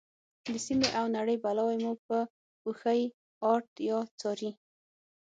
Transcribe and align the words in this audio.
د 0.53 0.55
سیمې 0.65 0.89
او 0.99 1.05
نړۍ 1.17 1.37
بلاوې 1.43 1.77
مو 1.83 1.91
په 2.05 2.17
اوښیártیا 2.65 3.99
څاري. 4.19 4.51